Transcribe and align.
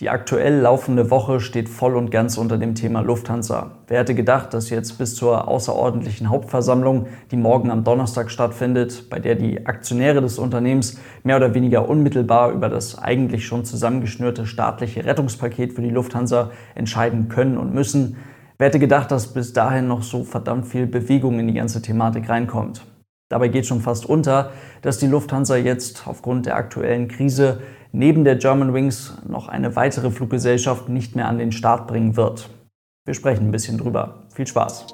Die 0.00 0.08
aktuell 0.08 0.60
laufende 0.60 1.10
Woche 1.10 1.40
steht 1.40 1.68
voll 1.68 1.94
und 1.94 2.10
ganz 2.10 2.38
unter 2.38 2.56
dem 2.56 2.74
Thema 2.74 3.02
Lufthansa. 3.02 3.72
Wer 3.86 3.98
hätte 3.98 4.14
gedacht, 4.14 4.54
dass 4.54 4.70
jetzt 4.70 4.96
bis 4.96 5.14
zur 5.14 5.46
außerordentlichen 5.46 6.30
Hauptversammlung, 6.30 7.08
die 7.30 7.36
morgen 7.36 7.70
am 7.70 7.84
Donnerstag 7.84 8.30
stattfindet, 8.30 9.10
bei 9.10 9.18
der 9.18 9.34
die 9.34 9.66
Aktionäre 9.66 10.22
des 10.22 10.38
Unternehmens 10.38 10.98
mehr 11.22 11.36
oder 11.36 11.52
weniger 11.52 11.86
unmittelbar 11.86 12.50
über 12.50 12.70
das 12.70 12.98
eigentlich 12.98 13.44
schon 13.44 13.66
zusammengeschnürte 13.66 14.46
staatliche 14.46 15.04
Rettungspaket 15.04 15.74
für 15.74 15.82
die 15.82 15.90
Lufthansa 15.90 16.50
entscheiden 16.74 17.28
können 17.28 17.58
und 17.58 17.74
müssen, 17.74 18.16
wer 18.56 18.68
hätte 18.68 18.78
gedacht, 18.78 19.10
dass 19.10 19.34
bis 19.34 19.52
dahin 19.52 19.86
noch 19.86 20.02
so 20.02 20.24
verdammt 20.24 20.66
viel 20.66 20.86
Bewegung 20.86 21.38
in 21.38 21.46
die 21.46 21.52
ganze 21.52 21.82
Thematik 21.82 22.30
reinkommt. 22.30 22.86
Dabei 23.28 23.48
geht 23.48 23.66
schon 23.66 23.80
fast 23.80 24.06
unter, 24.06 24.50
dass 24.80 24.98
die 24.98 25.06
Lufthansa 25.06 25.56
jetzt 25.56 26.08
aufgrund 26.08 26.46
der 26.46 26.56
aktuellen 26.56 27.06
Krise 27.06 27.60
neben 27.92 28.24
der 28.24 28.36
Germanwings 28.36 29.18
noch 29.26 29.48
eine 29.48 29.74
weitere 29.74 30.10
Fluggesellschaft 30.10 30.88
nicht 30.88 31.16
mehr 31.16 31.28
an 31.28 31.38
den 31.38 31.52
Start 31.52 31.88
bringen 31.88 32.16
wird. 32.16 32.48
Wir 33.04 33.14
sprechen 33.14 33.48
ein 33.48 33.50
bisschen 33.50 33.78
drüber. 33.78 34.22
Viel 34.32 34.46
Spaß! 34.46 34.86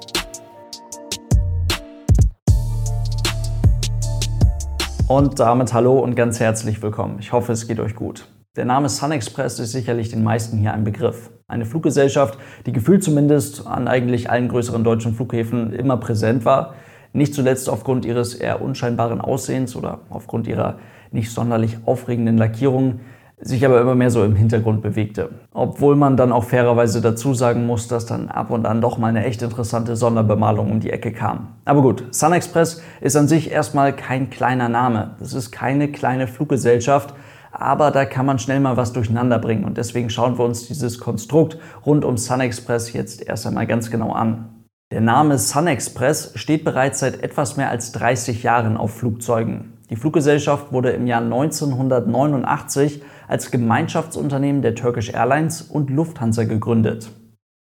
Und 5.07 5.39
damit 5.39 5.73
hallo 5.73 5.99
und 5.99 6.15
ganz 6.15 6.39
herzlich 6.39 6.81
willkommen. 6.81 7.17
Ich 7.19 7.31
hoffe, 7.31 7.53
es 7.53 7.67
geht 7.67 7.79
euch 7.79 7.95
gut. 7.95 8.27
Der 8.57 8.65
Name 8.65 8.89
Sun 8.89 9.11
Express 9.11 9.59
ist 9.59 9.71
sicherlich 9.71 10.09
den 10.09 10.23
meisten 10.23 10.57
hier 10.57 10.73
ein 10.73 10.83
Begriff. 10.83 11.29
Eine 11.47 11.65
Fluggesellschaft, 11.65 12.37
die 12.65 12.73
gefühlt 12.73 13.03
zumindest 13.03 13.65
an 13.67 13.87
eigentlich 13.87 14.29
allen 14.29 14.49
größeren 14.49 14.83
deutschen 14.83 15.13
Flughäfen 15.13 15.71
immer 15.71 15.97
präsent 15.97 16.43
war, 16.43 16.73
nicht 17.13 17.33
zuletzt 17.33 17.69
aufgrund 17.69 18.03
ihres 18.03 18.35
eher 18.35 18.61
unscheinbaren 18.61 19.21
Aussehens 19.21 19.75
oder 19.77 20.01
aufgrund 20.09 20.47
ihrer 20.47 20.77
nicht 21.11 21.31
sonderlich 21.31 21.77
aufregenden 21.85 22.37
Lackierungen, 22.37 22.99
sich 23.39 23.63
aber 23.65 23.79
immer 23.79 23.93
mehr 23.93 24.09
so 24.09 24.23
im 24.23 24.35
Hintergrund 24.35 24.81
bewegte. 24.81 25.29
Obwohl 25.53 25.95
man 25.95 26.17
dann 26.17 26.31
auch 26.31 26.43
fairerweise 26.43 27.01
dazu 27.01 27.35
sagen 27.35 27.67
muss, 27.67 27.87
dass 27.87 28.07
dann 28.07 28.29
ab 28.29 28.49
und 28.49 28.65
an 28.65 28.81
doch 28.81 28.97
mal 28.97 29.09
eine 29.09 29.25
echt 29.25 29.43
interessante 29.43 29.95
Sonderbemalung 29.95 30.71
um 30.71 30.79
die 30.79 30.89
Ecke 30.89 31.11
kam. 31.11 31.49
Aber 31.65 31.83
gut, 31.83 32.03
Sun 32.11 32.33
Express 32.33 32.81
ist 32.99 33.15
an 33.15 33.27
sich 33.27 33.51
erstmal 33.51 33.95
kein 33.95 34.31
kleiner 34.31 34.69
Name. 34.69 35.15
Das 35.19 35.33
ist 35.33 35.51
keine 35.51 35.91
kleine 35.91 36.27
Fluggesellschaft, 36.27 37.13
aber 37.51 37.91
da 37.91 38.05
kann 38.05 38.25
man 38.25 38.39
schnell 38.39 38.59
mal 38.59 38.75
was 38.75 38.93
durcheinander 38.93 39.37
bringen 39.37 39.65
und 39.65 39.77
deswegen 39.77 40.09
schauen 40.09 40.37
wir 40.39 40.45
uns 40.45 40.67
dieses 40.67 40.99
Konstrukt 40.99 41.59
rund 41.85 42.05
um 42.05 42.17
Sun 42.17 42.41
Express 42.41 42.93
jetzt 42.93 43.27
erst 43.27 43.45
einmal 43.45 43.67
ganz 43.67 43.91
genau 43.91 44.13
an. 44.13 44.49
Der 44.91 45.01
Name 45.01 45.37
Sun 45.37 45.67
Express 45.67 46.31
steht 46.35 46.63
bereits 46.63 46.99
seit 46.99 47.21
etwas 47.21 47.57
mehr 47.57 47.69
als 47.69 47.91
30 47.91 48.41
Jahren 48.41 48.77
auf 48.77 48.95
Flugzeugen. 48.95 49.76
Die 49.89 49.95
Fluggesellschaft 49.95 50.73
wurde 50.73 50.91
im 50.91 51.07
Jahr 51.07 51.21
1989 51.21 53.01
als 53.27 53.51
Gemeinschaftsunternehmen 53.51 54.61
der 54.61 54.75
Turkish 54.75 55.13
Airlines 55.13 55.61
und 55.61 55.89
Lufthansa 55.89 56.43
gegründet. 56.43 57.09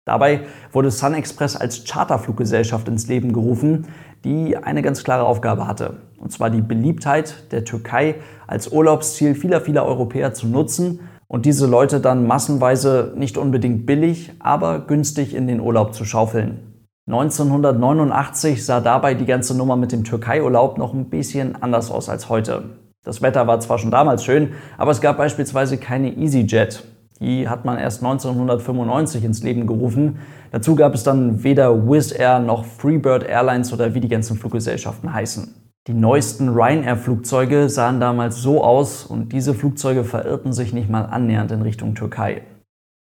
Dabei 0.04 0.42
wurde 0.72 0.90
Sun 0.90 1.14
Express 1.14 1.56
als 1.56 1.84
Charterfluggesellschaft 1.84 2.88
ins 2.88 3.06
Leben 3.06 3.32
gerufen, 3.32 3.86
die 4.24 4.56
eine 4.56 4.82
ganz 4.82 5.04
klare 5.04 5.24
Aufgabe 5.24 5.66
hatte. 5.66 6.00
Und 6.18 6.32
zwar 6.32 6.50
die 6.50 6.60
Beliebtheit 6.60 7.52
der 7.52 7.64
Türkei 7.64 8.16
als 8.46 8.68
Urlaubsziel 8.68 9.34
vieler, 9.34 9.60
vieler 9.60 9.86
Europäer 9.86 10.34
zu 10.34 10.48
nutzen 10.48 11.00
und 11.28 11.46
diese 11.46 11.66
Leute 11.66 12.00
dann 12.00 12.26
massenweise 12.26 13.14
nicht 13.16 13.38
unbedingt 13.38 13.86
billig, 13.86 14.32
aber 14.38 14.80
günstig 14.80 15.34
in 15.34 15.46
den 15.46 15.60
Urlaub 15.60 15.94
zu 15.94 16.04
schaufeln. 16.04 16.71
1989 17.08 18.64
sah 18.64 18.80
dabei 18.80 19.14
die 19.14 19.26
ganze 19.26 19.56
Nummer 19.56 19.74
mit 19.74 19.90
dem 19.90 20.04
Türkei-Urlaub 20.04 20.78
noch 20.78 20.94
ein 20.94 21.10
bisschen 21.10 21.60
anders 21.60 21.90
aus 21.90 22.08
als 22.08 22.28
heute. 22.28 22.76
Das 23.04 23.20
Wetter 23.22 23.48
war 23.48 23.58
zwar 23.58 23.78
schon 23.78 23.90
damals 23.90 24.22
schön, 24.22 24.52
aber 24.78 24.92
es 24.92 25.00
gab 25.00 25.16
beispielsweise 25.16 25.78
keine 25.78 26.16
EasyJet. 26.16 26.84
Die 27.18 27.48
hat 27.48 27.64
man 27.64 27.76
erst 27.76 28.04
1995 28.04 29.24
ins 29.24 29.42
Leben 29.42 29.66
gerufen. 29.66 30.20
Dazu 30.52 30.76
gab 30.76 30.94
es 30.94 31.02
dann 31.02 31.42
weder 31.42 31.88
Wizz 31.88 32.12
Air 32.16 32.38
noch 32.38 32.64
Freebird 32.64 33.24
Airlines 33.24 33.72
oder 33.72 33.94
wie 33.94 34.00
die 34.00 34.08
ganzen 34.08 34.36
Fluggesellschaften 34.36 35.12
heißen. 35.12 35.54
Die 35.88 35.94
neuesten 35.94 36.50
Ryanair-Flugzeuge 36.50 37.68
sahen 37.68 37.98
damals 37.98 38.36
so 38.36 38.62
aus 38.62 39.04
und 39.04 39.32
diese 39.32 39.54
Flugzeuge 39.54 40.04
verirrten 40.04 40.52
sich 40.52 40.72
nicht 40.72 40.88
mal 40.88 41.02
annähernd 41.02 41.50
in 41.50 41.62
Richtung 41.62 41.96
Türkei. 41.96 42.42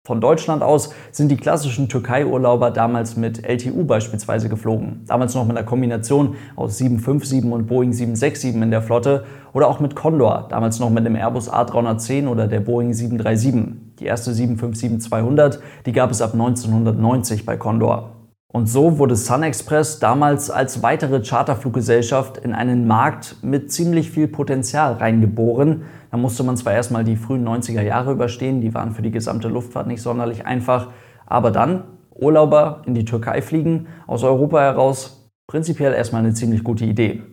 Von 0.03 0.19
Deutschland 0.19 0.63
aus 0.63 0.95
sind 1.12 1.29
die 1.29 1.38
klassischen 1.38 1.88
Türkei-Urlauber 1.88 2.72
damals 2.72 3.17
mit 3.17 3.47
LTU 3.47 3.85
beispielsweise 3.85 4.50
geflogen. 4.50 5.03
Damals 5.06 5.35
noch 5.35 5.45
mit 5.45 5.56
einer 5.56 5.63
Kombination 5.63 6.38
aus 6.56 6.79
757 6.79 7.51
und 7.51 7.67
Boeing 7.67 7.94
767 7.94 8.56
in 8.56 8.72
der 8.72 8.81
Flotte 8.81 9.25
oder 9.53 9.67
auch 9.67 9.79
mit 9.79 9.95
Condor, 9.95 10.47
damals 10.50 10.79
noch 10.79 10.90
mit 10.90 11.06
dem 11.06 11.16
Airbus 11.16 11.53
A310 11.53 12.28
oder 12.28 12.47
der 12.47 12.61
Boeing 12.61 12.94
737. 12.94 13.75
Die 14.00 14.06
erste 14.06 14.31
757-200, 14.31 15.59
die 15.85 15.91
gab 15.91 16.09
es 16.09 16.23
ab 16.23 16.34
1990 16.34 17.45
bei 17.45 17.57
Condor. 17.57 18.20
Und 18.51 18.67
so 18.67 19.00
wurde 19.00 19.16
Sun 19.16 19.44
Express 19.44 20.00
damals 20.00 20.50
als 20.50 20.84
weitere 20.84 21.22
Charterfluggesellschaft 21.22 22.38
in 22.38 22.53
einen 22.53 22.85
Markt 22.85 23.38
mit 23.41 23.72
ziemlich 23.72 24.12
viel 24.12 24.28
Potenzial 24.28 24.94
reingeboren 24.94 25.84
da 26.12 26.17
musste 26.17 26.44
man 26.44 26.57
zwar 26.57 26.73
erstmal 26.73 27.06
die 27.06 27.16
frühen 27.16 27.47
90er 27.47 27.81
Jahre 27.81 28.11
überstehen, 28.11 28.59
die 28.59 28.73
waren 28.73 28.91
für 28.91 29.01
die 29.01 29.11
gesamte 29.11 29.47
Luftfahrt 29.47 29.88
nicht 29.88 30.01
sonderlich 30.01 30.45
einfach, 30.45 30.90
aber 31.25 31.51
dann 31.51 31.85
Urlauber 32.13 32.81
in 32.85 32.94
die 32.94 33.06
Türkei 33.06 33.41
fliegen, 33.41 33.88
aus 34.07 34.23
Europa 34.23 34.59
heraus, 34.59 35.31
prinzipiell 35.47 35.94
erstmal 35.94 36.22
eine 36.22 36.34
ziemlich 36.34 36.66
gute 36.66 36.84
Idee. 36.84 37.23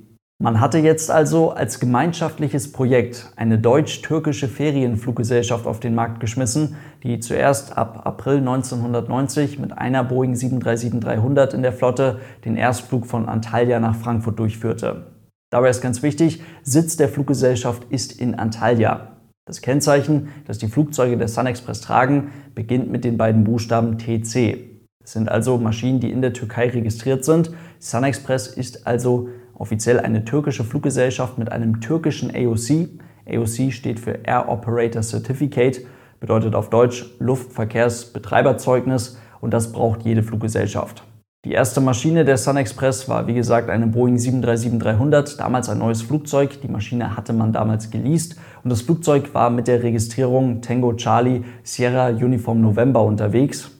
Man 0.40 0.60
hatte 0.60 0.78
jetzt 0.78 1.10
also 1.10 1.50
als 1.50 1.80
gemeinschaftliches 1.80 2.70
Projekt 2.70 3.32
eine 3.34 3.58
deutsch-türkische 3.58 4.46
Ferienfluggesellschaft 4.46 5.66
auf 5.66 5.80
den 5.80 5.96
Markt 5.96 6.20
geschmissen, 6.20 6.76
die 7.02 7.18
zuerst 7.18 7.76
ab 7.76 8.06
April 8.06 8.36
1990 8.36 9.58
mit 9.58 9.76
einer 9.76 10.04
Boeing 10.04 10.34
737-300 10.34 11.54
in 11.54 11.62
der 11.62 11.72
Flotte 11.72 12.20
den 12.44 12.56
Erstflug 12.56 13.06
von 13.06 13.28
Antalya 13.28 13.80
nach 13.80 13.96
Frankfurt 13.96 14.38
durchführte. 14.38 15.08
Dabei 15.50 15.70
ist 15.70 15.80
ganz 15.80 16.04
wichtig, 16.04 16.40
Sitz 16.62 16.96
der 16.96 17.08
Fluggesellschaft 17.08 17.86
ist 17.90 18.12
in 18.20 18.36
Antalya. 18.36 19.16
Das 19.44 19.60
Kennzeichen, 19.60 20.28
das 20.46 20.58
die 20.58 20.68
Flugzeuge 20.68 21.16
der 21.16 21.26
SunExpress 21.26 21.80
tragen, 21.80 22.30
beginnt 22.54 22.92
mit 22.92 23.02
den 23.02 23.16
beiden 23.16 23.42
Buchstaben 23.42 23.98
TC. 23.98 24.68
Das 25.00 25.14
sind 25.14 25.28
also 25.28 25.58
Maschinen, 25.58 25.98
die 25.98 26.12
in 26.12 26.22
der 26.22 26.34
Türkei 26.34 26.68
registriert 26.68 27.24
sind. 27.24 27.50
SunExpress 27.80 28.46
ist 28.46 28.86
also 28.86 29.30
offiziell 29.58 30.00
eine 30.00 30.24
türkische 30.24 30.64
Fluggesellschaft 30.64 31.38
mit 31.38 31.52
einem 31.52 31.80
türkischen 31.80 32.34
AOC. 32.34 32.88
AOC 33.28 33.72
steht 33.72 34.00
für 34.00 34.20
Air 34.24 34.48
Operator 34.48 35.02
Certificate, 35.02 35.84
bedeutet 36.20 36.54
auf 36.54 36.70
Deutsch 36.70 37.04
Luftverkehrsbetreiberzeugnis 37.18 39.18
und 39.40 39.52
das 39.52 39.72
braucht 39.72 40.02
jede 40.02 40.22
Fluggesellschaft. 40.22 41.02
Die 41.44 41.52
erste 41.52 41.80
Maschine 41.80 42.24
der 42.24 42.36
Sun 42.36 42.56
Express 42.56 43.08
war 43.08 43.28
wie 43.28 43.34
gesagt 43.34 43.70
eine 43.70 43.86
Boeing 43.86 44.16
737-300, 44.16 45.38
damals 45.38 45.68
ein 45.68 45.78
neues 45.78 46.02
Flugzeug. 46.02 46.60
Die 46.62 46.68
Maschine 46.68 47.16
hatte 47.16 47.32
man 47.32 47.52
damals 47.52 47.90
geleast 47.90 48.36
und 48.64 48.70
das 48.70 48.82
Flugzeug 48.82 49.32
war 49.34 49.48
mit 49.48 49.68
der 49.68 49.82
Registrierung 49.82 50.62
Tango 50.62 50.94
Charlie 50.94 51.44
Sierra 51.62 52.08
Uniform 52.08 52.60
November 52.60 53.04
unterwegs, 53.04 53.77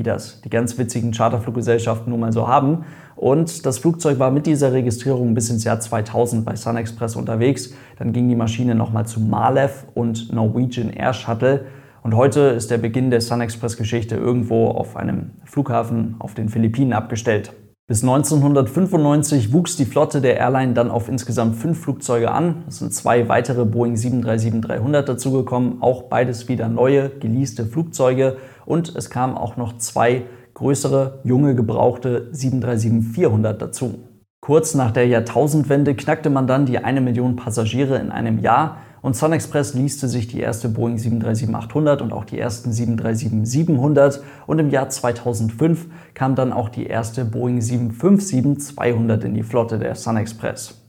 wie 0.00 0.02
das 0.02 0.40
die 0.40 0.48
ganz 0.50 0.78
witzigen 0.78 1.12
Charterfluggesellschaften 1.12 2.10
nun 2.10 2.20
mal 2.20 2.32
so 2.32 2.48
haben. 2.48 2.86
Und 3.16 3.66
das 3.66 3.78
Flugzeug 3.78 4.18
war 4.18 4.30
mit 4.30 4.46
dieser 4.46 4.72
Registrierung 4.72 5.34
bis 5.34 5.50
ins 5.50 5.62
Jahr 5.62 5.78
2000 5.78 6.42
bei 6.44 6.56
Sun 6.56 6.78
Express 6.78 7.16
unterwegs. 7.16 7.74
Dann 7.98 8.14
ging 8.14 8.28
die 8.30 8.34
Maschine 8.34 8.74
nochmal 8.74 9.04
zu 9.04 9.20
Malev 9.20 9.84
und 9.92 10.32
Norwegian 10.32 10.90
Air 10.90 11.12
Shuttle 11.12 11.66
und 12.02 12.16
heute 12.16 12.40
ist 12.40 12.70
der 12.70 12.78
Beginn 12.78 13.10
der 13.10 13.20
Sun 13.20 13.42
Express-Geschichte 13.42 14.16
irgendwo 14.16 14.68
auf 14.68 14.96
einem 14.96 15.32
Flughafen 15.44 16.14
auf 16.18 16.32
den 16.32 16.48
Philippinen 16.48 16.94
abgestellt. 16.94 17.52
Bis 17.90 18.04
1995 18.04 19.52
wuchs 19.52 19.74
die 19.74 19.84
Flotte 19.84 20.20
der 20.20 20.36
Airline 20.36 20.74
dann 20.74 20.92
auf 20.92 21.08
insgesamt 21.08 21.56
fünf 21.56 21.80
Flugzeuge 21.80 22.30
an. 22.30 22.62
Es 22.68 22.78
sind 22.78 22.94
zwei 22.94 23.28
weitere 23.28 23.64
Boeing 23.64 23.96
737-300 23.96 25.02
dazugekommen, 25.02 25.82
auch 25.82 26.04
beides 26.04 26.46
wieder 26.46 26.68
neue, 26.68 27.08
geleaste 27.08 27.66
Flugzeuge. 27.66 28.36
Und 28.64 28.94
es 28.94 29.10
kamen 29.10 29.36
auch 29.36 29.56
noch 29.56 29.76
zwei 29.78 30.22
größere, 30.54 31.18
junge, 31.24 31.56
gebrauchte 31.56 32.30
737-400 32.32 33.54
dazu. 33.54 33.98
Kurz 34.40 34.76
nach 34.76 34.92
der 34.92 35.08
Jahrtausendwende 35.08 35.96
knackte 35.96 36.30
man 36.30 36.46
dann 36.46 36.66
die 36.66 36.78
eine 36.78 37.00
Million 37.00 37.34
Passagiere 37.34 37.98
in 37.98 38.12
einem 38.12 38.38
Jahr. 38.38 38.76
Und 39.02 39.16
Sun 39.16 39.32
Express 39.32 39.74
leaste 39.74 40.08
sich 40.08 40.28
die 40.28 40.40
erste 40.40 40.68
Boeing 40.68 40.96
737-800 40.96 42.02
und 42.02 42.12
auch 42.12 42.24
die 42.24 42.38
ersten 42.38 42.70
737-700 42.70 44.20
und 44.46 44.58
im 44.58 44.70
Jahr 44.70 44.88
2005 44.88 45.86
kam 46.14 46.34
dann 46.34 46.52
auch 46.52 46.68
die 46.68 46.86
erste 46.86 47.24
Boeing 47.24 47.60
757-200 47.60 49.22
in 49.22 49.34
die 49.34 49.42
Flotte 49.42 49.78
der 49.78 49.94
Sun 49.94 50.16
Express. 50.16 50.79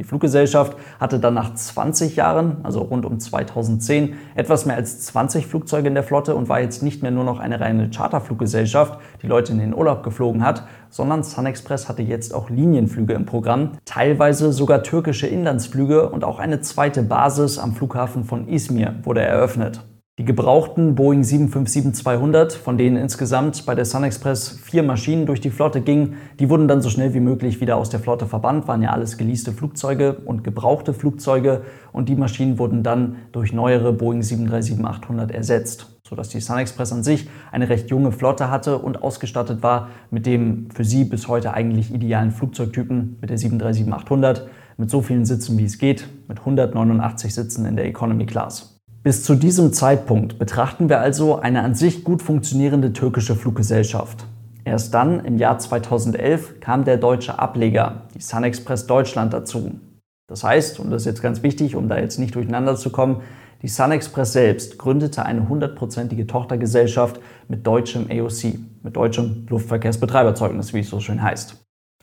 Die 0.00 0.04
Fluggesellschaft 0.04 0.78
hatte 0.98 1.20
dann 1.20 1.34
nach 1.34 1.52
20 1.52 2.16
Jahren, 2.16 2.56
also 2.62 2.80
rund 2.80 3.04
um 3.04 3.20
2010, 3.20 4.14
etwas 4.34 4.64
mehr 4.64 4.76
als 4.76 5.02
20 5.02 5.46
Flugzeuge 5.46 5.88
in 5.88 5.94
der 5.94 6.02
Flotte 6.02 6.34
und 6.34 6.48
war 6.48 6.58
jetzt 6.58 6.82
nicht 6.82 7.02
mehr 7.02 7.10
nur 7.10 7.24
noch 7.24 7.38
eine 7.38 7.60
reine 7.60 7.90
Charterfluggesellschaft, 7.90 8.98
die 9.20 9.26
Leute 9.26 9.52
in 9.52 9.58
den 9.58 9.74
Urlaub 9.74 10.02
geflogen 10.02 10.42
hat, 10.42 10.66
sondern 10.88 11.22
SunExpress 11.22 11.90
hatte 11.90 12.00
jetzt 12.00 12.34
auch 12.34 12.48
Linienflüge 12.48 13.12
im 13.12 13.26
Programm, 13.26 13.72
teilweise 13.84 14.54
sogar 14.54 14.82
türkische 14.82 15.26
Inlandsflüge 15.26 16.08
und 16.08 16.24
auch 16.24 16.38
eine 16.38 16.62
zweite 16.62 17.02
Basis 17.02 17.58
am 17.58 17.74
Flughafen 17.74 18.24
von 18.24 18.48
Izmir 18.48 18.94
wurde 19.02 19.20
eröffnet. 19.20 19.84
Die 20.20 20.26
gebrauchten 20.26 20.96
Boeing 20.96 21.22
757-200, 21.22 22.54
von 22.54 22.76
denen 22.76 22.98
insgesamt 22.98 23.64
bei 23.64 23.74
der 23.74 23.86
Sun 23.86 24.04
Express 24.04 24.50
vier 24.50 24.82
Maschinen 24.82 25.24
durch 25.24 25.40
die 25.40 25.48
Flotte 25.48 25.80
gingen, 25.80 26.16
die 26.38 26.50
wurden 26.50 26.68
dann 26.68 26.82
so 26.82 26.90
schnell 26.90 27.14
wie 27.14 27.20
möglich 27.20 27.62
wieder 27.62 27.78
aus 27.78 27.88
der 27.88 28.00
Flotte 28.00 28.26
verbannt, 28.26 28.68
waren 28.68 28.82
ja 28.82 28.90
alles 28.90 29.16
geleaste 29.16 29.52
Flugzeuge 29.52 30.18
und 30.26 30.44
gebrauchte 30.44 30.92
Flugzeuge 30.92 31.62
und 31.92 32.10
die 32.10 32.16
Maschinen 32.16 32.58
wurden 32.58 32.82
dann 32.82 33.16
durch 33.32 33.54
neuere 33.54 33.94
Boeing 33.94 34.20
737-800 34.20 35.32
ersetzt, 35.32 35.98
sodass 36.06 36.28
die 36.28 36.40
Sun 36.40 36.58
Express 36.58 36.92
an 36.92 37.02
sich 37.02 37.26
eine 37.50 37.70
recht 37.70 37.88
junge 37.88 38.12
Flotte 38.12 38.50
hatte 38.50 38.76
und 38.76 39.02
ausgestattet 39.02 39.62
war 39.62 39.88
mit 40.10 40.26
dem 40.26 40.70
für 40.70 40.84
sie 40.84 41.04
bis 41.04 41.28
heute 41.28 41.54
eigentlich 41.54 41.94
idealen 41.94 42.30
Flugzeugtypen, 42.30 43.16
mit 43.22 43.30
der 43.30 43.38
737-800, 43.38 44.42
mit 44.76 44.90
so 44.90 45.00
vielen 45.00 45.24
Sitzen 45.24 45.56
wie 45.56 45.64
es 45.64 45.78
geht, 45.78 46.06
mit 46.28 46.40
189 46.40 47.34
Sitzen 47.34 47.64
in 47.64 47.76
der 47.76 47.86
Economy 47.86 48.26
Class. 48.26 48.69
Bis 49.02 49.24
zu 49.24 49.34
diesem 49.34 49.72
Zeitpunkt 49.72 50.38
betrachten 50.38 50.90
wir 50.90 51.00
also 51.00 51.38
eine 51.38 51.62
an 51.62 51.74
sich 51.74 52.04
gut 52.04 52.20
funktionierende 52.20 52.92
türkische 52.92 53.34
Fluggesellschaft. 53.34 54.26
Erst 54.62 54.92
dann, 54.92 55.24
im 55.24 55.38
Jahr 55.38 55.58
2011, 55.58 56.60
kam 56.60 56.84
der 56.84 56.98
deutsche 56.98 57.38
Ableger, 57.38 58.02
die 58.14 58.20
SunExpress 58.20 58.86
Deutschland, 58.86 59.32
dazu. 59.32 59.80
Das 60.28 60.44
heißt, 60.44 60.80
und 60.80 60.90
das 60.90 61.02
ist 61.02 61.06
jetzt 61.06 61.22
ganz 61.22 61.42
wichtig, 61.42 61.76
um 61.76 61.88
da 61.88 61.98
jetzt 61.98 62.18
nicht 62.18 62.34
durcheinander 62.34 62.76
zu 62.76 62.90
kommen, 62.90 63.22
die 63.62 63.68
SunExpress 63.68 64.34
selbst 64.34 64.78
gründete 64.78 65.24
eine 65.24 65.48
hundertprozentige 65.48 66.26
Tochtergesellschaft 66.26 67.20
mit 67.48 67.66
deutschem 67.66 68.06
AOC, 68.10 68.58
mit 68.82 68.96
deutschem 68.96 69.46
Luftverkehrsbetreiberzeugnis, 69.48 70.74
wie 70.74 70.80
es 70.80 70.90
so 70.90 71.00
schön 71.00 71.22
heißt. 71.22 71.56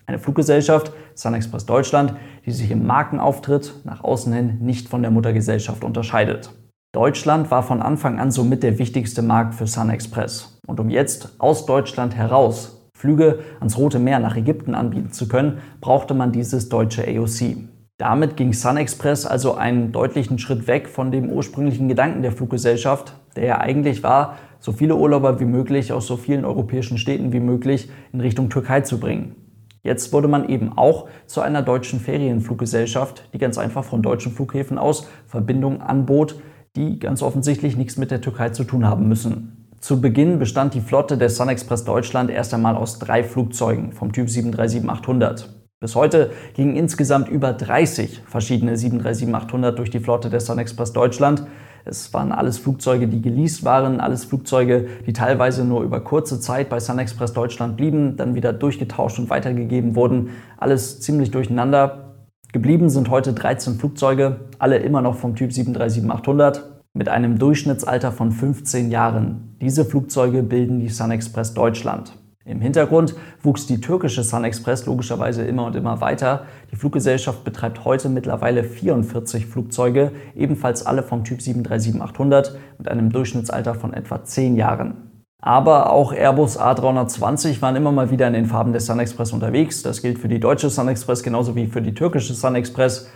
Eine 0.08 0.18
Fluggesellschaft, 0.18 0.92
SunExpress 1.14 1.68
Deutschland, 1.68 2.16
die 2.48 2.52
sich 2.52 2.72
im 2.72 2.88
Markenauftritt 2.88 3.82
nach 3.84 4.04
außen 4.04 4.34
hin 4.34 4.58
nicht 4.62 4.90
von 4.90 5.04
der 5.04 5.12
Muttergesellschaft 5.12 5.84
unterscheidet. 5.84 6.50
Deutschland 6.98 7.52
war 7.52 7.62
von 7.62 7.84
Anfang 7.84 8.18
an 8.18 8.32
somit 8.32 8.64
der 8.64 8.80
wichtigste 8.80 9.22
Markt 9.22 9.54
für 9.54 9.68
SunExpress. 9.68 10.60
Und 10.66 10.80
um 10.80 10.90
jetzt 10.90 11.36
aus 11.38 11.68
Deutschland 11.68 12.16
heraus 12.16 12.90
Flüge 12.96 13.38
ans 13.60 13.78
Rote 13.78 14.00
Meer 14.00 14.18
nach 14.18 14.36
Ägypten 14.36 14.74
anbieten 14.74 15.12
zu 15.12 15.28
können, 15.28 15.60
brauchte 15.80 16.16
man 16.16 16.32
dieses 16.32 16.70
deutsche 16.70 17.08
AOC. 17.08 17.58
Damit 18.00 18.36
ging 18.36 18.52
SunExpress 18.52 19.28
also 19.28 19.54
einen 19.54 19.92
deutlichen 19.92 20.40
Schritt 20.40 20.66
weg 20.66 20.88
von 20.88 21.12
dem 21.12 21.30
ursprünglichen 21.30 21.88
Gedanken 21.88 22.24
der 22.24 22.32
Fluggesellschaft, 22.32 23.14
der 23.36 23.46
ja 23.46 23.58
eigentlich 23.60 24.02
war, 24.02 24.40
so 24.60 24.72
viele 24.72 24.96
Urlauber 24.96 25.40
wie 25.40 25.46
möglich 25.46 25.94
aus 25.94 26.08
so 26.08 26.18
vielen 26.18 26.46
europäischen 26.46 26.98
Städten 26.98 27.32
wie 27.32 27.40
möglich 27.40 27.92
in 28.12 28.22
Richtung 28.22 28.50
Türkei 28.50 28.82
zu 28.82 29.00
bringen. 29.00 29.36
Jetzt 29.84 30.12
wurde 30.14 30.28
man 30.28 30.50
eben 30.50 30.76
auch 30.76 31.08
zu 31.28 31.42
einer 31.42 31.62
deutschen 31.62 32.00
Ferienfluggesellschaft, 32.00 33.30
die 33.34 33.38
ganz 33.38 33.60
einfach 33.60 33.84
von 33.84 34.02
deutschen 34.02 34.32
Flughäfen 34.32 34.80
aus 34.80 35.08
Verbindungen 35.28 35.82
anbot, 35.82 36.38
die 36.76 37.00
ganz 37.00 37.22
offensichtlich 37.22 37.78
nichts 37.78 37.98
mit 37.98 38.12
der 38.12 38.22
Türkei 38.22 38.50
zu 38.50 38.64
tun 38.64 38.86
haben 38.86 39.08
müssen. 39.08 39.68
Zu 39.80 40.02
Beginn 40.02 40.40
bestand 40.40 40.74
die 40.74 40.82
Flotte 40.82 41.18
der 41.18 41.30
SunExpress 41.30 41.86
Deutschland 41.86 42.30
erst 42.30 42.54
einmal 42.54 42.76
aus 42.76 43.00
drei 43.00 43.24
Flugzeugen 43.24 43.92
vom 43.94 44.12
Typ 44.12 44.28
737-800. 44.28 45.46
Bis 45.80 45.96
heute 45.96 46.32
gingen 46.56 46.76
insgesamt 46.76 47.30
über 47.30 47.54
30 47.54 48.24
verschiedene 48.26 48.74
737-800 48.74 49.72
durch 49.72 49.92
die 49.92 50.00
Flotte 50.00 50.32
der 50.32 50.40
SunExpress 50.40 50.94
Deutschland. 50.94 51.46
Es 51.86 52.12
waren 52.16 52.32
alles 52.32 52.58
Flugzeuge, 52.58 53.08
die 53.08 53.22
geleast 53.22 53.64
waren, 53.64 54.00
alles 54.00 54.26
Flugzeuge, 54.26 54.88
die 55.06 55.14
teilweise 55.14 55.64
nur 55.64 55.84
über 55.84 56.00
kurze 56.00 56.40
Zeit 56.40 56.70
bei 56.70 56.80
SunExpress 56.80 57.34
Deutschland 57.34 57.78
blieben, 57.78 58.18
dann 58.18 58.34
wieder 58.34 58.54
durchgetauscht 58.54 59.20
und 59.20 59.30
weitergegeben 59.30 59.96
wurden. 59.96 60.32
Alles 60.58 61.00
ziemlich 61.00 61.30
durcheinander. 61.30 62.07
Geblieben 62.54 62.90
sind 62.90 63.10
heute 63.10 63.34
13 63.34 63.76
Flugzeuge, 63.76 64.40
alle 64.58 64.78
immer 64.78 65.02
noch 65.02 65.16
vom 65.16 65.36
Typ 65.36 65.52
737-800 65.52 66.62
mit 66.94 67.10
einem 67.10 67.38
Durchschnittsalter 67.38 68.14
von 68.14 68.32
15 68.32 68.90
Jahren. 68.90 69.58
Diese 69.60 69.84
Flugzeuge 69.84 70.44
bilden 70.44 70.80
die 70.80 70.88
SunExpress 70.88 71.54
Deutschland. 71.54 72.14
Im 72.46 72.62
Hintergrund 72.62 73.16
wuchs 73.44 73.68
die 73.68 73.82
türkische 73.82 74.24
SunExpress 74.24 74.86
logischerweise 74.86 75.44
immer 75.44 75.66
und 75.66 75.76
immer 75.76 76.00
weiter. 76.00 76.46
Die 76.72 76.78
Fluggesellschaft 76.78 77.44
betreibt 77.44 77.84
heute 77.84 78.08
mittlerweile 78.08 78.64
44 78.64 79.46
Flugzeuge, 79.46 80.14
ebenfalls 80.34 80.86
alle 80.86 81.04
vom 81.04 81.26
Typ 81.26 81.40
737-800 81.40 82.52
mit 82.78 82.88
einem 82.88 83.12
Durchschnittsalter 83.12 83.76
von 83.76 83.94
etwa 83.94 84.24
10 84.24 84.56
Jahren. 84.56 85.07
Aber 85.40 85.92
auch 85.92 86.14
Airbus 86.14 86.60
A320 86.60 87.62
waren 87.62 87.76
immer 87.76 87.92
mal 87.92 88.10
wieder 88.10 88.28
in 88.28 88.34
den 88.34 88.48
Farben 88.48 88.74
des 88.74 88.88
SunExpress 88.88 89.34
unterwegs. 89.34 89.84
Das 89.84 90.02
gilt 90.02 90.18
für 90.18 90.28
die 90.28 90.40
deutsche 90.40 90.70
SunExpress 90.70 91.22
genauso 91.22 91.56
wie 91.56 91.68
für 91.68 91.82
die 91.82 91.94
türkische 91.94 92.34
SunExpress. 92.34 93.10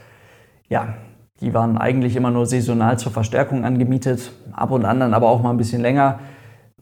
Ja, 0.70 0.96
die 1.42 1.54
waren 1.54 1.78
eigentlich 1.78 2.16
immer 2.16 2.30
nur 2.30 2.46
saisonal 2.46 3.00
zur 3.00 3.12
Verstärkung 3.12 3.66
angemietet, 3.66 4.32
ab 4.52 4.70
und 4.70 4.86
an 4.86 5.00
dann 5.00 5.16
aber 5.16 5.30
auch 5.30 5.42
mal 5.42 5.50
ein 5.50 5.58
bisschen 5.58 5.82
länger. 5.82 6.20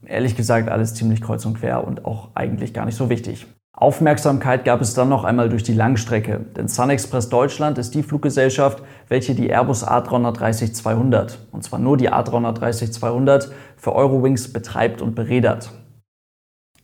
Ehrlich 0.06 0.36
gesagt, 0.36 0.70
alles 0.70 0.94
ziemlich 0.94 1.22
kreuz 1.22 1.46
und 1.46 1.58
quer 1.58 1.86
und 1.88 2.04
auch 2.06 2.30
eigentlich 2.36 2.74
gar 2.74 2.86
nicht 2.86 2.96
so 2.96 3.10
wichtig. 3.10 3.48
Aufmerksamkeit 3.80 4.66
gab 4.66 4.82
es 4.82 4.94
dann 4.94 5.08
noch 5.08 5.24
einmal 5.24 5.48
durch 5.48 5.64
die 5.64 5.74
Langstrecke, 5.74 6.42
denn 6.58 6.68
SunExpress 6.68 7.30
Deutschland 7.30 7.78
ist 7.78 7.96
die 7.96 8.04
Fluggesellschaft, 8.04 8.84
welche 9.08 9.36
die 9.36 9.48
Airbus 9.48 9.88
A330-200, 9.88 11.38
und 11.54 11.64
zwar 11.64 11.80
nur 11.80 11.96
die 11.96 12.12
A330-200, 12.12 13.52
für 13.78 13.96
Eurowings 13.96 14.52
betreibt 14.52 15.02
und 15.02 15.16
beredert. 15.16 15.72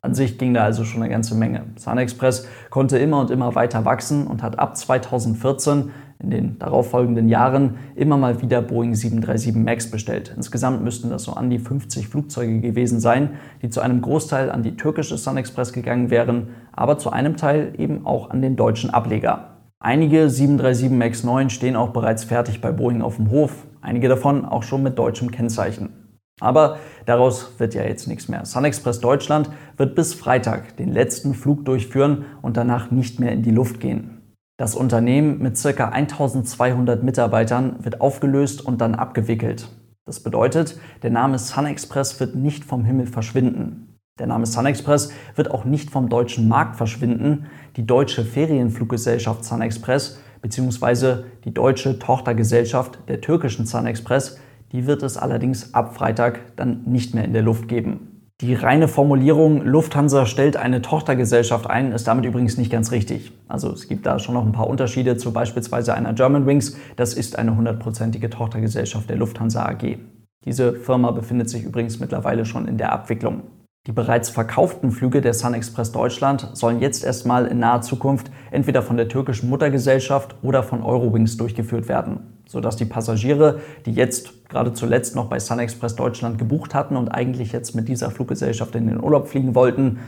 An 0.01 0.13
sich 0.13 0.38
ging 0.38 0.53
da 0.53 0.63
also 0.63 0.86
schon 0.86 1.01
eine 1.01 1.12
ganze 1.12 1.36
Menge. 1.36 1.63
SunExpress 1.75 2.47
konnte 2.69 2.97
immer 2.97 3.19
und 3.19 3.30
immer 3.30 3.56
weiter 3.56 3.83
wachsen 3.83 4.25
und 4.25 4.42
hat 4.42 4.57
ab 4.57 4.77
2014 4.77 5.92
in 6.19 6.29
den 6.29 6.59
darauffolgenden 6.59 7.27
Jahren 7.27 7.75
immer 7.95 8.17
mal 8.17 8.41
wieder 8.41 8.62
Boeing 8.62 8.95
737 8.95 9.56
MAX 9.56 9.91
bestellt. 9.91 10.33
Insgesamt 10.35 10.83
müssten 10.83 11.09
das 11.09 11.23
so 11.23 11.33
an 11.33 11.50
die 11.50 11.59
50 11.59 12.07
Flugzeuge 12.07 12.62
gewesen 12.62 13.00
sein, 13.00 13.31
die 13.62 13.69
zu 13.69 13.81
einem 13.81 14.01
Großteil 14.01 14.50
an 14.50 14.63
die 14.63 14.77
türkische 14.77 15.17
SunExpress 15.17 15.73
gegangen 15.73 16.09
wären, 16.09 16.50
aber 16.71 16.97
zu 16.97 17.09
einem 17.09 17.38
Teil 17.38 17.73
eben 17.77 18.06
auch 18.06 18.29
an 18.29 18.41
den 18.41 18.56
deutschen 18.56 18.89
Ableger. 18.89 19.56
Einige 19.79 20.29
737 20.29 20.89
MAX 20.89 21.23
9 21.23 21.50
stehen 21.50 21.75
auch 21.75 21.89
bereits 21.89 22.23
fertig 22.23 22.61
bei 22.61 22.71
Boeing 22.71 23.01
auf 23.01 23.18
dem 23.18 23.29
Hof, 23.29 23.68
einige 23.81 24.07
davon 24.07 24.45
auch 24.45 24.63
schon 24.63 24.83
mit 24.83 24.97
deutschem 24.97 25.31
Kennzeichen. 25.31 25.89
Aber 26.41 26.79
daraus 27.06 27.59
wird 27.59 27.75
ja 27.75 27.83
jetzt 27.83 28.07
nichts 28.07 28.27
mehr. 28.27 28.45
SunExpress 28.45 29.00
Deutschland 29.00 29.50
wird 29.77 29.95
bis 29.95 30.13
Freitag 30.13 30.75
den 30.77 30.91
letzten 30.91 31.33
Flug 31.33 31.63
durchführen 31.65 32.25
und 32.41 32.57
danach 32.57 32.91
nicht 32.91 33.19
mehr 33.19 33.31
in 33.31 33.41
die 33.41 33.51
Luft 33.51 33.79
gehen. 33.79 34.14
Das 34.57 34.74
Unternehmen 34.74 35.40
mit 35.40 35.62
ca. 35.62 35.90
1200 35.90 37.04
Mitarbeitern 37.04 37.75
wird 37.84 38.00
aufgelöst 38.00 38.66
und 38.66 38.80
dann 38.80 38.96
abgewickelt. 38.96 39.68
Das 40.06 40.22
bedeutet, 40.22 40.80
der 41.04 41.10
Name 41.10 41.40
SunExpress 41.40 42.22
wird 42.22 42.36
nicht 42.36 42.63
vom 42.63 42.86
Himmel 42.86 43.06
verschwinden. 43.06 43.97
Der 44.18 44.28
Name 44.28 44.45
SunExpress 44.45 45.12
wird 45.35 45.52
auch 45.52 45.66
nicht 45.66 45.90
vom 45.90 46.07
deutschen 46.07 46.47
Markt 46.47 46.78
verschwinden. 46.78 47.47
Die 47.76 47.85
deutsche 47.85 48.24
Ferienfluggesellschaft 48.24 49.44
SunExpress 49.44 50.21
bzw. 50.42 51.24
die 51.44 51.54
deutsche 51.54 52.00
Tochtergesellschaft 52.00 53.00
der 53.09 53.19
türkischen 53.19 53.66
SunExpress, 53.66 54.40
die 54.71 54.88
wird 54.88 55.04
es 55.04 55.18
allerdings 55.18 55.74
ab 55.74 55.95
Freitag 55.95 56.56
dann 56.56 56.83
nicht 56.85 57.14
mehr 57.14 57.26
in 57.26 57.33
der 57.33 57.42
Luft 57.42 57.68
geben. 57.68 58.15
Die 58.42 58.54
reine 58.54 58.89
Formulierung 58.89 59.65
Lufthansa 59.65 60.25
stellt 60.25 60.57
eine 60.57 60.81
Tochtergesellschaft 60.81 61.69
ein, 61.69 61.94
ist 61.94 62.06
damit 62.06 62.25
übrigens 62.25 62.57
nicht 62.57 62.69
ganz 62.69 62.92
richtig. 62.92 63.31
Also 63.47 63.71
es 63.71 63.87
gibt 63.87 64.06
da 64.06 64.19
schon 64.19 64.33
noch 64.33 64.45
ein 64.45 64.51
paar 64.51 64.68
Unterschiede 64.68 65.15
zu 65.15 65.31
beispielsweise 65.31 65.94
einer 65.94 66.11
Germanwings. 66.11 66.77
Das 66.97 67.13
ist 67.13 67.39
eine 67.39 67.56
hundertprozentige 67.56 68.30
Tochtergesellschaft 68.30 69.09
der 69.09 69.15
Lufthansa 69.15 69.65
AG. 69.65 69.99
Diese 70.44 70.73
Firma 70.73 71.11
befindet 71.11 71.49
sich 71.49 71.63
übrigens 71.63 72.01
mittlerweile 72.01 72.44
schon 72.44 72.68
in 72.68 72.77
der 72.77 72.92
Abwicklung. 72.92 73.44
Die 73.87 73.92
bereits 73.92 74.30
verkauften 74.30 74.89
Flüge 74.89 75.21
der 75.21 75.35
SunExpress 75.35 75.92
Deutschland 75.92 76.49
sollen 76.54 76.80
jetzt 76.80 77.04
erstmal 77.04 77.45
in 77.45 77.59
naher 77.59 77.81
Zukunft 77.81 78.31
entweder 78.49 78.81
von 78.81 78.97
der 78.97 79.07
türkischen 79.09 79.47
Muttergesellschaft 79.47 80.35
oder 80.42 80.63
von 80.63 80.81
Eurowings 80.81 81.37
durchgeführt 81.37 81.87
werden, 81.87 82.42
sodass 82.47 82.77
die 82.77 82.85
Passagiere, 82.85 83.59
die 83.85 83.92
jetzt 83.92 84.49
gerade 84.49 84.73
zuletzt 84.73 85.15
noch 85.15 85.27
bei 85.27 85.39
SunExpress 85.39 85.95
Deutschland 85.95 86.39
gebucht 86.39 86.73
hatten 86.73 86.95
und 86.97 87.09
eigentlich 87.09 87.51
jetzt 87.51 87.75
mit 87.75 87.87
dieser 87.87 88.09
Fluggesellschaft 88.09 88.73
in 88.73 88.87
den 88.87 89.04
Urlaub 89.04 89.27
fliegen 89.27 89.54
wollten, 89.54 89.99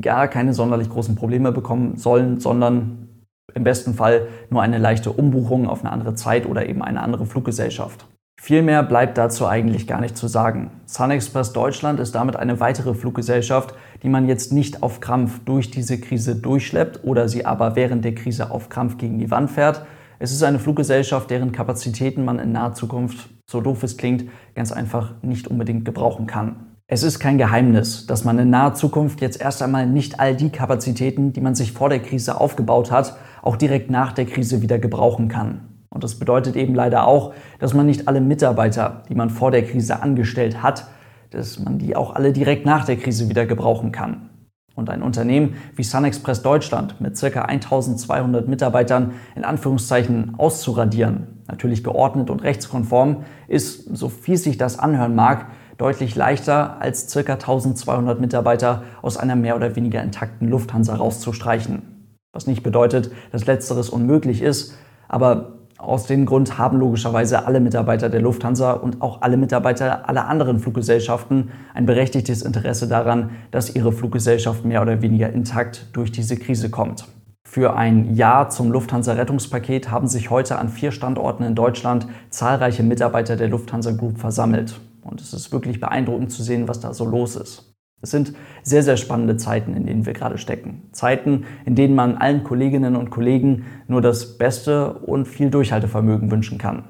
gar 0.00 0.26
keine 0.26 0.52
sonderlich 0.52 0.90
großen 0.90 1.14
Probleme 1.14 1.52
bekommen 1.52 1.96
sollen, 1.96 2.40
sondern 2.40 3.08
im 3.54 3.62
besten 3.62 3.94
Fall 3.94 4.26
nur 4.50 4.62
eine 4.62 4.78
leichte 4.78 5.12
Umbuchung 5.12 5.68
auf 5.68 5.80
eine 5.80 5.92
andere 5.92 6.16
Zeit 6.16 6.46
oder 6.46 6.68
eben 6.68 6.82
eine 6.82 7.00
andere 7.00 7.26
Fluggesellschaft. 7.26 8.06
Viel 8.40 8.60
mehr 8.60 8.82
bleibt 8.82 9.16
dazu 9.16 9.46
eigentlich 9.46 9.86
gar 9.86 10.02
nicht 10.02 10.18
zu 10.18 10.28
sagen. 10.28 10.70
SunExpress 10.84 11.54
Deutschland 11.54 11.98
ist 11.98 12.14
damit 12.14 12.36
eine 12.36 12.60
weitere 12.60 12.92
Fluggesellschaft, 12.92 13.74
die 14.02 14.10
man 14.10 14.28
jetzt 14.28 14.52
nicht 14.52 14.82
auf 14.82 15.00
Krampf 15.00 15.40
durch 15.46 15.70
diese 15.70 15.98
Krise 15.98 16.36
durchschleppt 16.36 17.04
oder 17.04 17.26
sie 17.26 17.46
aber 17.46 17.74
während 17.74 18.04
der 18.04 18.14
Krise 18.14 18.50
auf 18.50 18.68
Krampf 18.68 18.98
gegen 18.98 19.18
die 19.18 19.30
Wand 19.30 19.50
fährt. 19.50 19.86
Es 20.18 20.30
ist 20.30 20.42
eine 20.42 20.58
Fluggesellschaft, 20.58 21.30
deren 21.30 21.52
Kapazitäten 21.52 22.24
man 22.24 22.38
in 22.38 22.52
naher 22.52 22.74
Zukunft, 22.74 23.30
so 23.48 23.62
doof 23.62 23.82
es 23.82 23.96
klingt, 23.96 24.26
ganz 24.54 24.72
einfach 24.72 25.14
nicht 25.22 25.48
unbedingt 25.48 25.86
gebrauchen 25.86 26.26
kann. 26.26 26.66
Es 26.86 27.02
ist 27.02 27.18
kein 27.18 27.38
Geheimnis, 27.38 28.06
dass 28.06 28.24
man 28.24 28.38
in 28.38 28.50
naher 28.50 28.74
Zukunft 28.74 29.22
jetzt 29.22 29.40
erst 29.40 29.62
einmal 29.62 29.86
nicht 29.86 30.20
all 30.20 30.36
die 30.36 30.50
Kapazitäten, 30.50 31.32
die 31.32 31.40
man 31.40 31.54
sich 31.54 31.72
vor 31.72 31.88
der 31.88 32.00
Krise 32.00 32.38
aufgebaut 32.38 32.90
hat, 32.90 33.16
auch 33.40 33.56
direkt 33.56 33.90
nach 33.90 34.12
der 34.12 34.26
Krise 34.26 34.60
wieder 34.60 34.78
gebrauchen 34.78 35.28
kann. 35.28 35.73
Und 35.94 36.04
das 36.04 36.16
bedeutet 36.16 36.56
eben 36.56 36.74
leider 36.74 37.06
auch, 37.06 37.32
dass 37.60 37.72
man 37.72 37.86
nicht 37.86 38.08
alle 38.08 38.20
Mitarbeiter, 38.20 39.04
die 39.08 39.14
man 39.14 39.30
vor 39.30 39.52
der 39.52 39.64
Krise 39.64 40.02
angestellt 40.02 40.62
hat, 40.62 40.88
dass 41.30 41.58
man 41.58 41.78
die 41.78 41.96
auch 41.96 42.14
alle 42.14 42.32
direkt 42.32 42.66
nach 42.66 42.84
der 42.84 42.96
Krise 42.96 43.28
wieder 43.28 43.46
gebrauchen 43.46 43.92
kann. 43.92 44.28
Und 44.74 44.90
ein 44.90 45.02
Unternehmen 45.02 45.54
wie 45.76 45.84
SunExpress 45.84 46.42
Deutschland 46.42 47.00
mit 47.00 47.18
ca. 47.18 47.42
1200 47.42 48.48
Mitarbeitern 48.48 49.12
in 49.36 49.44
Anführungszeichen 49.44 50.34
auszuradieren, 50.36 51.44
natürlich 51.46 51.84
geordnet 51.84 52.28
und 52.28 52.42
rechtskonform, 52.42 53.24
ist, 53.46 53.96
so 53.96 54.08
fies 54.08 54.42
sich 54.42 54.58
das 54.58 54.80
anhören 54.80 55.14
mag, 55.14 55.46
deutlich 55.78 56.16
leichter 56.16 56.80
als 56.80 57.06
ca. 57.12 57.34
1200 57.34 58.20
Mitarbeiter 58.20 58.82
aus 59.00 59.16
einer 59.16 59.36
mehr 59.36 59.54
oder 59.54 59.76
weniger 59.76 60.02
intakten 60.02 60.48
Lufthansa 60.48 60.96
rauszustreichen. 60.96 62.16
Was 62.32 62.48
nicht 62.48 62.64
bedeutet, 62.64 63.12
dass 63.30 63.46
letzteres 63.46 63.90
unmöglich 63.90 64.42
ist, 64.42 64.76
aber 65.06 65.63
aus 65.78 66.06
dem 66.06 66.24
Grund 66.24 66.56
haben 66.56 66.78
logischerweise 66.78 67.46
alle 67.46 67.60
Mitarbeiter 67.60 68.08
der 68.08 68.20
Lufthansa 68.20 68.72
und 68.72 69.02
auch 69.02 69.22
alle 69.22 69.36
Mitarbeiter 69.36 70.08
aller 70.08 70.28
anderen 70.28 70.60
Fluggesellschaften 70.60 71.50
ein 71.74 71.84
berechtigtes 71.84 72.42
Interesse 72.42 72.88
daran, 72.88 73.30
dass 73.50 73.74
ihre 73.74 73.92
Fluggesellschaft 73.92 74.64
mehr 74.64 74.82
oder 74.82 75.02
weniger 75.02 75.32
intakt 75.32 75.88
durch 75.92 76.12
diese 76.12 76.36
Krise 76.36 76.70
kommt. 76.70 77.06
Für 77.46 77.76
ein 77.76 78.14
Ja 78.14 78.48
zum 78.48 78.72
Lufthansa-Rettungspaket 78.72 79.90
haben 79.90 80.08
sich 80.08 80.30
heute 80.30 80.58
an 80.58 80.68
vier 80.68 80.92
Standorten 80.92 81.44
in 81.44 81.54
Deutschland 81.54 82.06
zahlreiche 82.30 82.82
Mitarbeiter 82.82 83.36
der 83.36 83.48
Lufthansa 83.48 83.92
Group 83.92 84.18
versammelt. 84.18 84.80
Und 85.02 85.20
es 85.20 85.32
ist 85.32 85.52
wirklich 85.52 85.80
beeindruckend 85.80 86.32
zu 86.32 86.42
sehen, 86.42 86.66
was 86.66 86.80
da 86.80 86.94
so 86.94 87.04
los 87.04 87.36
ist. 87.36 87.73
Es 88.04 88.10
sind 88.10 88.34
sehr, 88.62 88.82
sehr 88.82 88.98
spannende 88.98 89.38
Zeiten, 89.38 89.74
in 89.74 89.86
denen 89.86 90.04
wir 90.04 90.12
gerade 90.12 90.36
stecken. 90.36 90.82
Zeiten, 90.92 91.44
in 91.64 91.74
denen 91.74 91.94
man 91.94 92.16
allen 92.16 92.44
Kolleginnen 92.44 92.96
und 92.96 93.10
Kollegen 93.10 93.64
nur 93.88 94.02
das 94.02 94.36
Beste 94.36 94.92
und 94.92 95.26
viel 95.26 95.48
Durchhaltevermögen 95.48 96.30
wünschen 96.30 96.58
kann. 96.58 96.84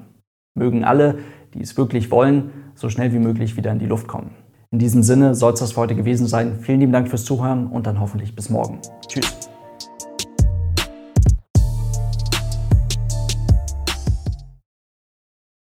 Mögen 0.55 0.83
alle, 0.83 1.19
die 1.53 1.61
es 1.61 1.77
wirklich 1.77 2.11
wollen, 2.11 2.51
so 2.75 2.89
schnell 2.89 3.13
wie 3.13 3.19
möglich 3.19 3.55
wieder 3.55 3.71
in 3.71 3.79
die 3.79 3.85
Luft 3.85 4.07
kommen. 4.07 4.31
In 4.71 4.79
diesem 4.79 5.03
Sinne 5.03 5.35
soll 5.35 5.53
es 5.53 5.61
das 5.61 5.71
für 5.71 5.81
heute 5.81 5.95
gewesen 5.95 6.27
sein. 6.27 6.59
Vielen 6.59 6.81
lieben 6.81 6.91
Dank 6.91 7.07
fürs 7.07 7.23
Zuhören 7.23 7.67
und 7.67 7.87
dann 7.87 8.01
hoffentlich 8.01 8.35
bis 8.35 8.49
morgen. 8.49 8.79
Tschüss. 9.07 9.49